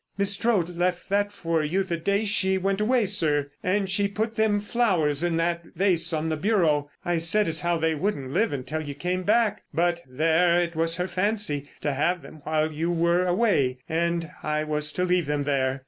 "Miss 0.17 0.31
Strode 0.31 0.69
left 0.69 1.09
that 1.09 1.31
for 1.31 1.63
you 1.63 1.83
the 1.83 1.95
day 1.95 2.25
she 2.25 2.57
went 2.57 2.81
away, 2.81 3.05
sir. 3.05 3.51
And 3.61 3.87
she 3.87 4.07
put 4.07 4.33
them 4.33 4.59
flowers 4.59 5.23
in 5.23 5.37
that 5.37 5.63
vase 5.75 6.11
on 6.11 6.29
the 6.29 6.35
bureau. 6.37 6.89
I 7.05 7.19
said 7.19 7.47
as 7.47 7.59
how 7.61 7.77
they 7.77 7.93
wouldn't 7.93 8.31
live 8.31 8.51
until 8.51 8.81
you 8.81 8.95
came 8.95 9.21
back. 9.21 9.61
But, 9.75 10.01
there, 10.09 10.59
it 10.59 10.75
was 10.75 10.95
her 10.95 11.07
fancy 11.07 11.69
to 11.81 11.93
have 11.93 12.23
them 12.23 12.39
while 12.45 12.71
you 12.71 12.89
were 12.89 13.27
away, 13.27 13.77
and 13.87 14.27
I 14.41 14.63
was 14.63 14.91
to 14.93 15.03
leave 15.03 15.27
them 15.27 15.43
there." 15.43 15.79